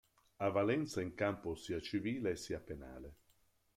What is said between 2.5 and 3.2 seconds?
penale.